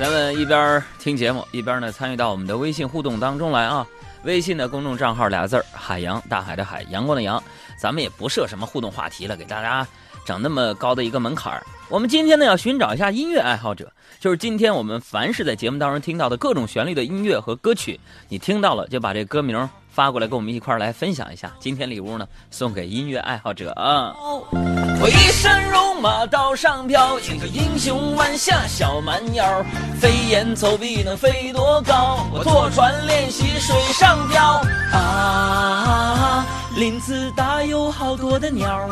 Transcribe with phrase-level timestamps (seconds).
[0.00, 3.86] 咱们一边听节目，一边呢参与到我们的微信互动当中来啊！
[4.22, 7.42] 微信的公众账号俩字儿“海洋大海的海，阳光的阳”，
[7.78, 9.86] 咱们也不设什么互动话题了，给大家
[10.24, 11.62] 整那么高的一个门槛儿。
[11.90, 19.68] 我们今天呢要寻找一下音乐爱好者，就是今天我们凡是在节目当中听到的各种旋律的音乐和歌曲，你听到了就把这歌名
[20.00, 21.52] 发过来，跟我们一块儿来分享一下。
[21.60, 24.14] 今天礼物呢送给音乐爱好者啊！
[24.50, 29.62] 我一身戎马刀上飘，一个英雄弯下小蛮腰，
[30.00, 32.26] 飞檐走壁能飞多高？
[32.32, 36.46] 我坐船练习水上漂啊，
[36.76, 38.88] 林子大有好多的鸟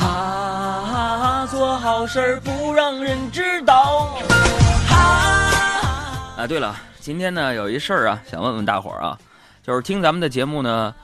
[0.00, 4.18] 啊，做好事儿不让人知道
[4.90, 4.98] 啊。
[6.38, 9.16] 啊，对了，今天呢有一事儿啊，想问问大伙儿啊，
[9.68, 10.94] 就是听咱们的节目呢，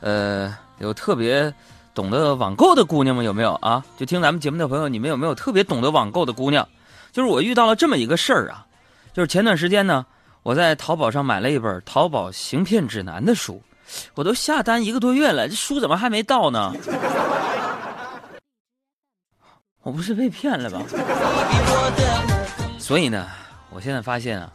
[0.00, 1.50] 呃，有特别。
[1.92, 3.82] 懂得网购的姑娘们有没有啊？
[3.96, 6.66] 就听咱们节目的朋友，你们有没有特别懂得网购的姑娘？
[7.12, 8.64] 就是我遇到了这么一个事儿啊，
[9.12, 10.04] 就是前段时间呢，
[10.42, 13.60] 我在淘宝上买了一本《淘宝行骗指南》的书，
[14.14, 16.72] 我都下单一个多月了，这书怎么还没到呢？
[19.82, 20.82] 我不是被骗了吧？
[22.78, 23.26] 所以呢，
[23.70, 24.52] 我现在发现啊，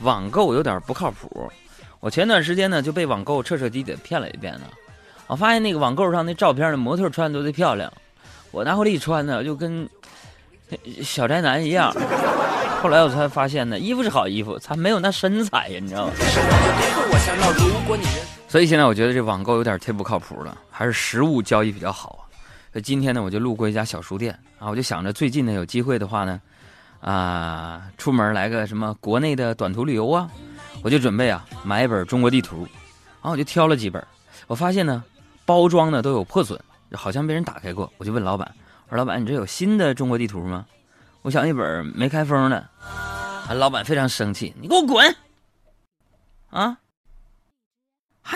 [0.00, 1.50] 网购有点不靠谱。
[2.04, 4.66] 我前段时间呢就被网购彻彻底底骗了一遍呢。
[5.26, 7.90] 我发现那个网购上那照片的模特穿的都贼漂亮，
[8.50, 9.88] 我拿回来一穿呢，就跟
[11.02, 11.90] 小宅男一样。
[12.82, 16.12] 后来我才发现呢，衣服是好衣服，才没有那身材呀，你知道吗？
[18.48, 22.28] 所以现在我觉得这网购有点忒不靠谱了，还是实物交易比较好。
[22.70, 26.38] 所以今天呢，我就路过一家小书店啊，我就想着最近呢有机会的话呢，
[27.00, 30.28] 啊，出门来个什么国内的短途旅游啊，
[30.84, 32.68] 我就准备啊买一本中国地图，
[33.22, 34.06] 然后我就挑了几本，
[34.46, 35.02] 我发现呢。
[35.46, 36.58] 包装呢都有破损，
[36.92, 37.92] 好像被人打开过。
[37.98, 38.50] 我就问老板
[38.88, 40.64] ：“我说老板，你这有新的中国地图吗？
[41.20, 45.14] 我想一本没开封的。”啊老板非常生气：“你给我滚！
[46.48, 46.78] 啊，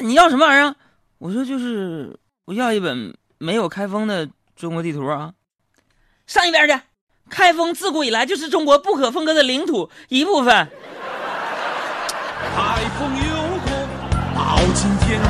[0.02, 0.76] 你要什么玩意儿？”
[1.16, 5.32] 我说：“就是我要一本没有开封的中国地图啊！
[6.26, 6.78] 上一边去！
[7.30, 10.68] 开封自古以来就是中国不可分割的领土一部分。”
[12.98, 13.70] 开封有过
[14.34, 15.20] 到今天。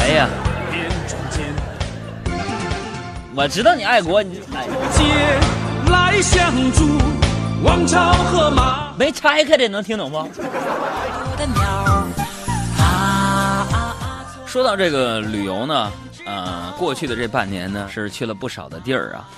[0.00, 0.28] 哎呀！
[3.36, 4.42] 我知道你爱国，你
[5.88, 6.98] 来相助，
[7.62, 10.28] 王朝和马没拆开的能听懂不？
[14.44, 15.92] 说到这个旅游呢，
[16.26, 19.28] 呃，过去的这半年呢，是去了不少的地儿啊。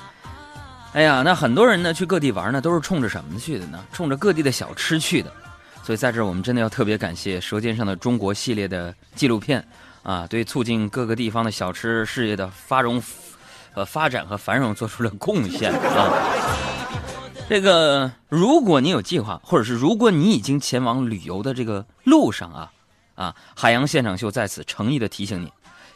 [0.94, 3.78] 哎呀，那很多人呢去各地玩呢，都是冲着什么去的呢？
[3.92, 5.30] 冲着各地的小吃去的。
[5.82, 9.66] 所以在这儿，我们真的要特别感谢《舌尖上的中国》系列的纪录片。
[10.02, 13.00] 啊，对促进各个地方的小吃事业的发荣、
[13.72, 16.10] 呃发展和繁荣做出了贡献啊！
[17.48, 22.72] 这个，如果你有计划，或者是如果你已经前往旅游的这个路上啊，
[23.14, 25.52] 啊，海洋现场秀在此诚意的提醒你，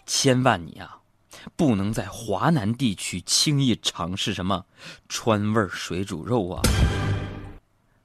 [0.06, 0.98] 千万你啊，
[1.56, 4.64] 不能在华南地区轻易尝试什么
[5.08, 6.62] 川味水煮肉啊！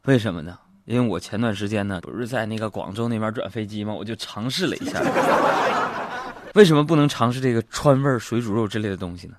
[0.05, 0.57] 为什么呢？
[0.85, 3.93] 因为我前段时间呢，不是在那个广州那边转飞机吗？
[3.93, 5.01] 我就尝试了一下。
[6.55, 9.35] 为什么不能尝试这个川味水煮肉之类的东西呢？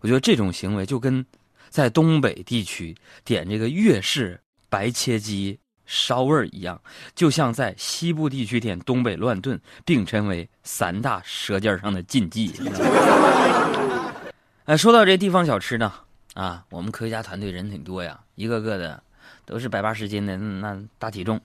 [0.00, 1.24] 我觉得这种行为就跟
[1.68, 6.80] 在东北地区点这个粤式白切鸡烧味儿一样，
[7.14, 12.52] 就像在西部地区点东北乱炖，并称为三大舌尖上的禁忌。
[14.64, 15.92] 哎，说到这地方小吃呢，
[16.34, 19.00] 啊，我们科学家团队人挺多呀，一个个的
[19.46, 21.40] 都是百八十斤的那大体重，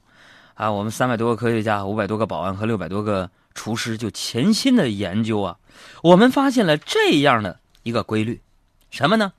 [0.56, 3.32] 啊，我们三百多个科学家，五百多个保安和六百多个。
[3.54, 5.58] 厨师就潜心的研究啊，
[6.04, 8.40] 我们发现了这样的一个规律，
[8.90, 9.34] 什么呢？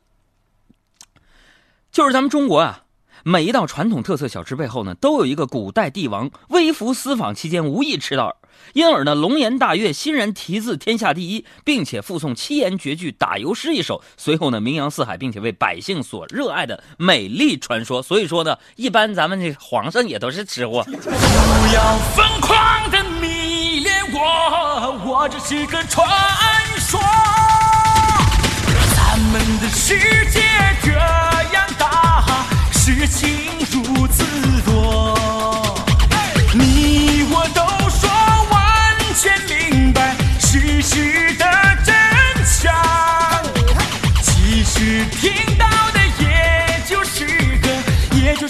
[1.90, 2.84] 就是咱们中国啊，
[3.24, 8.36] 每一道传统特色小吃背后呢，都有一个古代帝王微服私访期间无意吃到，
[8.72, 18.02] 因而呢龙颜大悦，欣然题字天下第一，并且附送七言绝句打油诗一首，随后呢名扬四海，并且为百姓所热爱的美丽传说。
[18.02, 20.82] 所以说呢，一般咱们这皇上也都是吃货。
[20.82, 20.90] 不
[21.74, 26.04] 要疯狂的迷恋我我只是个传
[26.78, 27.00] 说，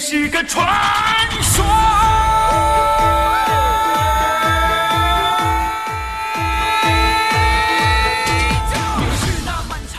[0.05, 0.67] 是个传
[1.41, 1.63] 说。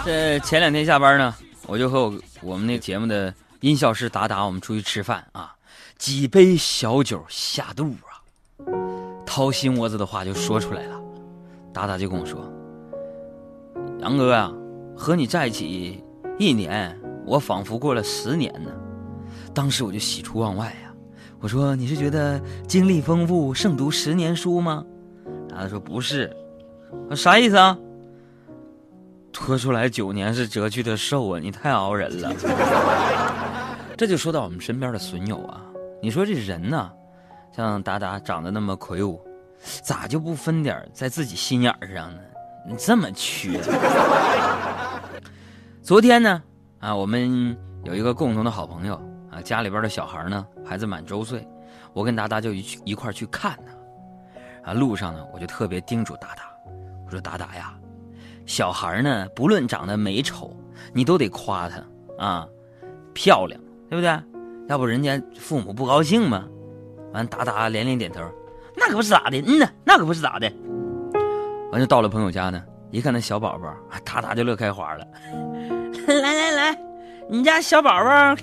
[0.04, 1.34] 这前两天下班呢，
[1.66, 5.54] 我就和我我们那节目的音效师达达，我们出去吃饭啊，
[5.96, 8.20] 几杯小酒下肚啊，
[9.24, 11.00] 掏心窝子的话就说出来了。
[11.72, 12.46] 达达就跟我说
[14.00, 14.52] ：“杨哥啊，
[14.94, 16.04] 和你在一起
[16.38, 18.70] 一年，我仿佛过了十年呢。”
[19.54, 20.92] 当时我就喜出望外呀，
[21.40, 24.84] 我说：“你是觉得经历丰富胜读十年书吗？”
[25.48, 26.34] 达达说：“不是，
[27.14, 27.78] 啥意思啊？”
[29.32, 31.40] 拖出来九年是折去的寿啊！
[31.40, 32.32] 你太熬人了。
[33.96, 35.60] 这就说到我们身边的损友啊，
[36.02, 36.90] 你说这人呢，
[37.54, 39.20] 像达达长得那么魁梧，
[39.82, 42.20] 咋就不分点在自己心眼上呢？
[42.68, 43.60] 你这么缺。
[45.82, 46.42] 昨天呢，
[46.80, 49.00] 啊，我们有一个共同的好朋友
[49.34, 51.46] 啊，家里边的小孩呢，孩子满周岁，
[51.92, 54.70] 我跟达达就一去一块去看他。
[54.70, 56.44] 啊，路上呢，我就特别叮嘱达达，
[57.04, 57.74] 我说达达呀。
[58.46, 60.54] 小孩呢，不论长得美丑，
[60.92, 61.82] 你都得夸他
[62.24, 62.48] 啊，
[63.12, 63.60] 漂亮，
[63.90, 64.22] 对不对？
[64.68, 66.46] 要不人家父母不高兴吗？
[67.12, 68.22] 完，达达连连点头，
[68.76, 70.50] 那可不是咋的，嗯呐，那可不是咋的。
[71.72, 75.06] 完就到了朋友家呢，一看那小宝宝，达达就乐开花了。
[76.06, 76.78] 来来来，
[77.28, 78.36] 你家小宝宝，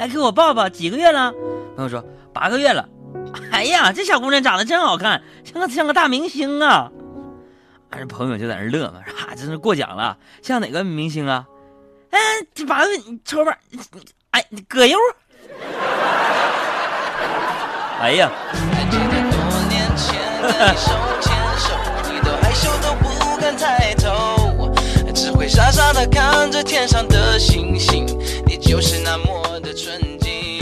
[0.00, 1.30] 来给我抱抱，几个月了？
[1.76, 2.02] 朋友说
[2.32, 2.88] 八个月了。
[3.52, 6.90] 哎呀，这小姑娘长得真好看，像个像个大明星啊。
[7.90, 11.44] 俺这朋友就在那乐嘛，啊，真是过奖了，像哪个明星啊？
[12.12, 12.18] 哎，
[12.54, 12.90] 这八个
[13.26, 13.54] 抽吧，
[14.30, 14.96] 哎，葛优。
[18.00, 18.30] 哎呀。
[25.12, 28.06] 只会傻傻的看着天上的星星，
[28.46, 30.58] 你就是那么的纯净。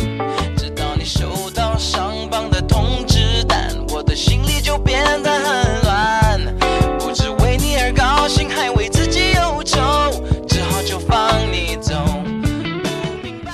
[0.55, 5.99] 直到你收到上榜的通知单，我的心里就变得很乱。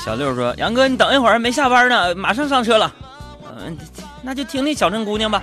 [0.04, 2.92] 小六说：“杨哥，你等一会儿，没下班呢，马上上车了。
[3.64, 3.76] 嗯，
[4.22, 5.42] 那就听听小镇姑娘吧。”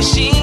[0.00, 0.39] wishing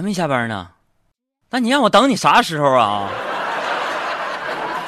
[0.00, 0.66] 还没下班呢，
[1.50, 3.10] 那你让我等你啥时候啊？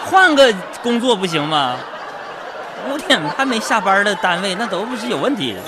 [0.06, 0.50] 换个
[0.82, 1.76] 工作不行吗？
[2.88, 5.60] 五点还没下班的单位，那都不是有问题的。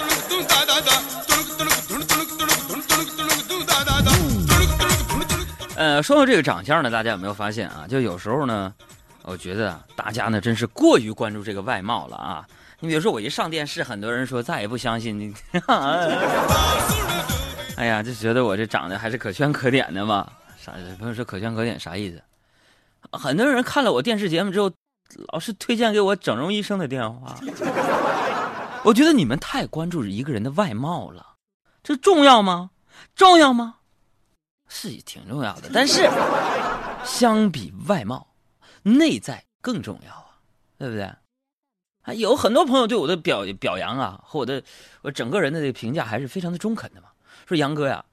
[5.76, 7.84] 呃，说到这个长相呢，大家有没有发现啊？
[7.86, 8.72] 就有时候呢，
[9.24, 12.46] 我觉得大家呢真是过于关注这个外貌了啊。
[12.80, 15.34] 你比如说我一上电视，很多人说再也不相信你。
[17.76, 20.30] 哎呀，就觉得我这长得还是可圈可点的嘛？
[20.56, 20.72] 啥？
[20.98, 22.22] 朋友说可圈可点啥意思？
[23.12, 24.70] 很多人看了我电视节目之后，
[25.32, 27.36] 老是推荐给我整容医生的电话。
[28.84, 31.34] 我觉得你们太关注一个人的外貌了，
[31.82, 32.70] 这重要吗？
[33.14, 33.76] 重要吗？
[34.68, 36.08] 是挺重要的，但是
[37.04, 38.34] 相比外貌，
[38.82, 40.38] 内在更重要啊，
[40.78, 41.10] 对不对？
[42.02, 44.62] 还有很多朋友对我的表表扬啊，和我的
[45.02, 47.08] 我整个人的这个评价还是非常的中肯的嘛。
[47.46, 48.04] 说杨哥呀，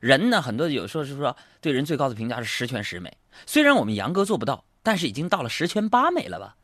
[0.00, 3.16] 人呢很多有时候是说对人最高的评价是十全十美。
[3.46, 6.56] 虽然我们杨哥做不到，但是已经到了十全八美了吧？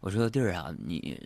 [0.00, 1.18] 我说弟儿啊，你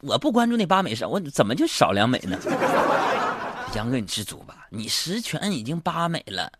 [0.00, 2.38] 我不关注那八美上，我怎么就少两美呢？
[3.76, 6.50] 杨哥你知足吧，你十全已经八美了。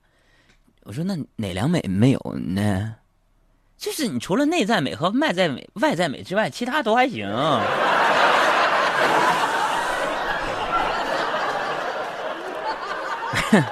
[0.84, 2.94] 我说那哪两美没有呢？
[3.76, 7.26] 就是你除了内在美和外在美、外在美之外，其他都还行。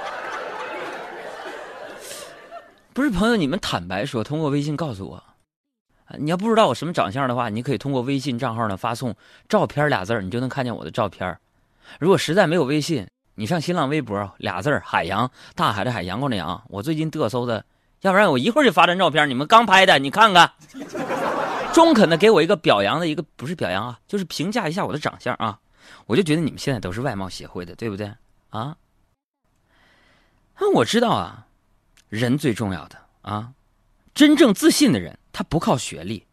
[2.92, 5.22] 不是朋友，你们坦白说，通过微信告诉我。
[6.18, 9.14] 你要不知道我什么长相的话，你可以通过微信账号呢发送
[9.48, 11.38] “照片”俩字你就能看见我的照片。
[12.00, 17.64] 如果实在没有微信，你上新浪微博俩字海洋大海的海阳光的阳”，我最近嘚瑟的，
[18.00, 20.50] 要不然我一会儿就发张照片，你们刚拍的，你看看。
[21.74, 25.58] 中肯的给我一个表扬的一个，不是表扬啊，就是评价一下我的长相啊。
[26.06, 28.10] 我就觉得你们现在都是外貌协会的，对不对
[28.48, 28.74] 啊？
[30.60, 31.46] 那我知道啊，
[32.08, 33.52] 人最重要的啊，
[34.14, 35.18] 真正自信的人。
[35.32, 36.26] 他不靠学历、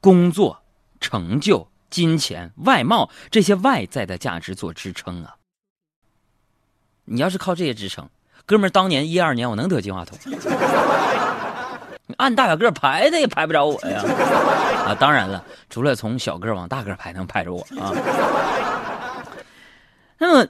[0.00, 0.62] 工作、
[1.00, 5.34] 成就、金钱、外貌这些外在的价值做支撑啊！
[7.06, 8.08] 你要是靠这些支撑，
[8.44, 10.16] 哥们儿，当年一二年我能得金话筒？
[12.06, 14.00] 你 按大小个排，他也排不着我呀！
[14.86, 17.90] 啊，当然了，除了从小个往大个排，能排着我啊。
[20.18, 20.48] 那么，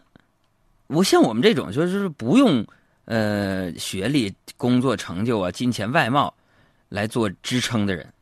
[0.89, 2.67] 我像我们这种，就是不用
[3.07, 6.33] 呃学历、工作成就啊、金钱、外貌。
[6.89, 8.15] 来做支撑的人，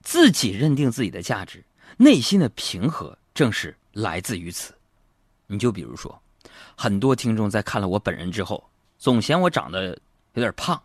[0.00, 1.64] 自己认定自己的价值，
[1.96, 4.72] 内心的平和正是来自于此。
[5.48, 6.16] 你就比如说，
[6.76, 8.62] 很多听众在看了我本人之后，
[9.00, 9.98] 总嫌我长得
[10.34, 10.80] 有点胖。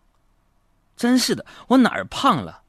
[0.97, 2.63] 真是的，我哪儿胖了？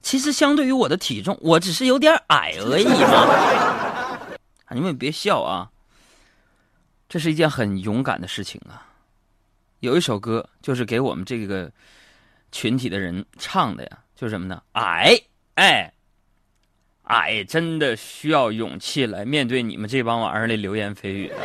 [0.00, 4.38] 其实相对于我的体重，我只是有点矮而已嘛。
[4.72, 5.70] 你们别笑啊，
[7.10, 8.87] 这是一件很勇敢的事情啊。
[9.80, 11.70] 有一首歌，就是给我们这个。
[12.50, 14.62] 群体的人唱的呀，就是什么呢？
[14.72, 15.20] 矮，
[15.56, 15.92] 哎，
[17.02, 21.30] 矮，真的需要勇气来面对你们这帮玩意儿的流言蜚语。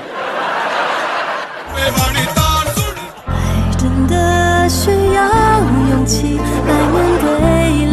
[3.77, 5.59] 真的需要
[5.89, 7.27] 勇气来面对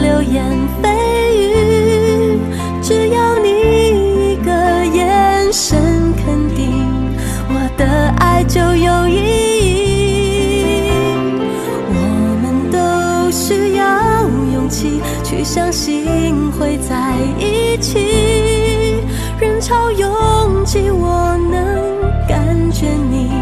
[0.02, 0.46] 流言
[0.80, 0.89] 蜚
[15.52, 17.98] 相信会在一起，
[19.40, 23.32] 人潮拥挤，我能感觉你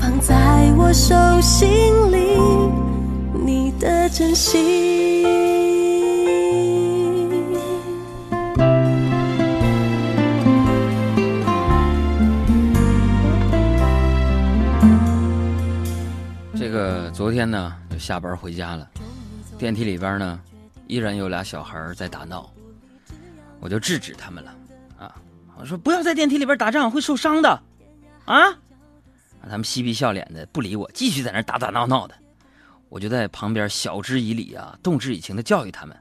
[0.00, 0.34] 放在
[0.74, 2.38] 我手心里，
[3.44, 5.22] 你的真心。
[16.56, 18.88] 这个昨天呢，就下班回家了，
[19.58, 20.40] 电梯里边呢。
[20.86, 22.50] 依然有俩小孩在打闹，
[23.60, 24.54] 我就制止他们了，
[24.98, 25.14] 啊，
[25.58, 27.62] 我说不要在电梯里边打仗，会受伤的，
[28.26, 28.52] 啊，
[29.42, 32.14] 他们嬉皮笑脸的不理我，继续在那打打闹闹的，
[32.88, 35.96] 我就在旁边晓之以理啊，动之以情的教育他们，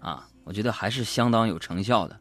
[0.00, 2.16] 啊，我觉得还是相当有成效的。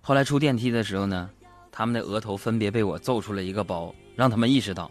[0.00, 1.30] 后来出电梯的时候呢，
[1.70, 4.90] 他们的额头分别被我揍出了一个包，让他们意识到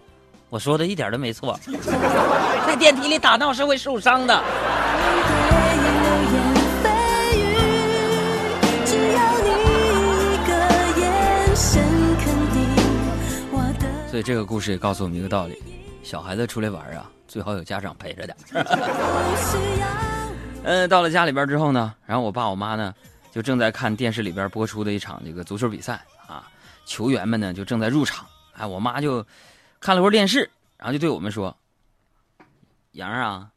[0.49, 1.59] 我说的一点都没错，
[2.65, 4.41] 在电梯里打闹是会受伤的。
[14.11, 15.57] 所以这个故事也告诉我们一个道理：
[16.03, 18.37] 小孩子出来玩啊，最好有家长陪着点。
[20.65, 22.93] 嗯， 到了家里边之后呢，然后我爸我妈呢，
[23.31, 26.51] 就正在看电视里边播出的一场这个足球比赛啊，
[26.85, 28.25] 球员们呢就正在入场。
[28.57, 29.25] 哎，我妈就
[29.79, 31.55] 看了会儿电视，然后就对我们说
[32.91, 33.51] ：“杨啊，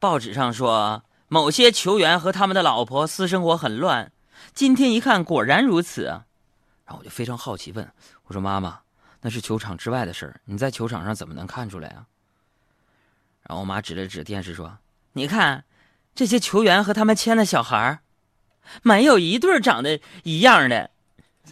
[0.00, 4.10] 报纸上说某些球员和他们的老婆私生活很乱，
[4.54, 6.06] 今天一看果然如此。”
[6.84, 7.88] 然后我就非常好奇问
[8.24, 8.80] 我说：“妈妈。”
[9.22, 12.06] 那是球场之外的事儿，你在球场上怎么能看出来啊？
[13.42, 14.78] 然后我妈指了指电视说
[15.14, 15.64] ：“你看，
[16.14, 18.00] 这些球员和他们签的小孩儿，
[18.82, 20.90] 没有一对长得一样的。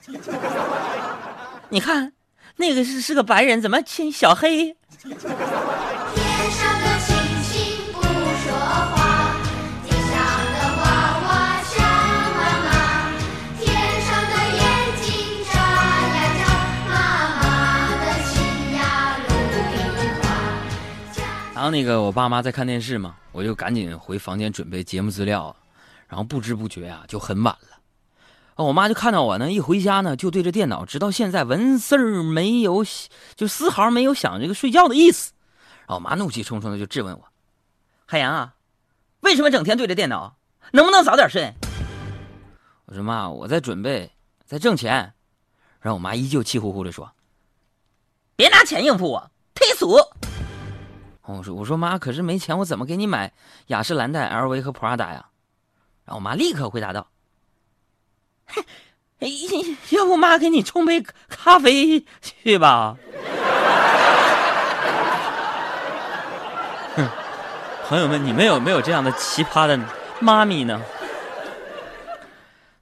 [1.70, 2.12] 你看，
[2.56, 4.76] 那个是是个白人，怎么亲小黑？”
[21.70, 25.54] 那个我爸妈在看电视嘛，我就赶紧回房间准备节目资料，
[26.06, 27.78] 然后不知不觉啊就很晚了。
[28.56, 32.84] 我妈就看到我呢，一回家呢就对着电脑，直到现在纹丝儿没有，
[33.36, 35.32] 就丝毫没有想这个睡觉的意思。
[35.86, 37.24] 然后我妈怒气冲冲的就质问我
[38.04, 38.54] ：“海洋啊，
[39.20, 40.36] 为什么整天对着电脑？
[40.72, 41.54] 能不能早点睡？”
[42.86, 44.10] 我说：“妈，我在准备，
[44.44, 45.14] 在挣钱。”
[45.80, 47.12] 然后我妈依旧气呼呼的说
[48.34, 49.96] ：“别拿钱应付我，忒俗。”
[51.36, 53.32] 我说：“我说妈，可是没钱，我怎么给你买
[53.66, 55.26] 雅诗兰黛、LV 和 Prada 呀？”
[56.06, 57.08] 然后我妈立刻回答道：“，
[59.90, 62.96] 要不妈给你冲杯咖啡去吧。
[67.88, 69.78] ”朋友们，你们有没有这样的奇葩的
[70.20, 70.80] 妈咪呢？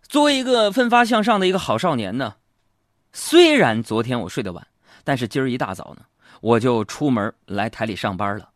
[0.03, 2.37] 作为一个奋发向上的一个好少年呢，
[3.13, 4.67] 虽然昨天我睡得晚，
[5.05, 6.03] 但是今儿一大早呢，
[6.41, 8.51] 我就出门来台里上班了。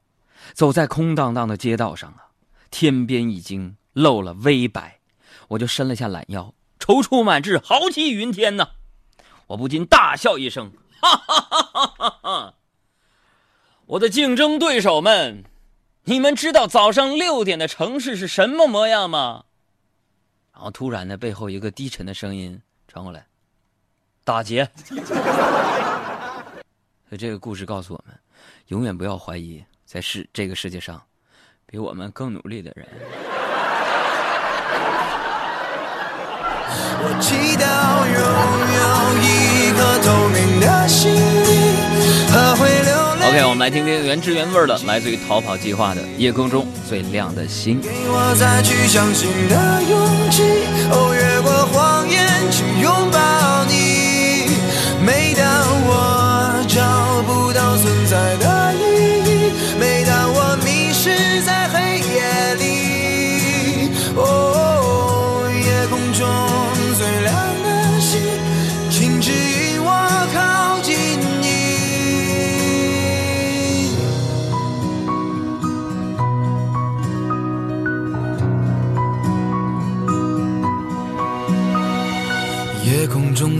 [0.54, 2.30] 走在空荡荡的街道上啊，
[2.70, 5.00] 天边已经露了微白，
[5.48, 8.70] 我就伸了下懒腰，踌躇满志，豪气云天呐！
[9.48, 12.54] 我不禁大笑一声，哈哈哈哈哈哈！
[13.86, 15.44] 我的竞争对手们。
[16.04, 19.44] 你们知道早上六点的城市是什么模样吗？
[20.52, 23.26] 然后突然呢，背后一个低沉的声音传过来
[24.24, 24.70] ：“打劫。”
[27.10, 28.14] 所以这个故事告诉我们，
[28.68, 31.02] 永远不要怀疑在世这个世界上
[31.66, 32.86] 比我们更努力的人。
[37.02, 38.22] 我祈祷拥
[38.76, 38.80] 有
[39.26, 41.10] 一颗透明的心
[42.30, 42.94] 和会流。
[43.28, 47.82] OK，我们来听听原汁原味的，来自于逃跑计划的《夜空中最亮的星》。
[47.82, 50.44] 给我再去相信的勇气，
[50.92, 51.66] 哦，越过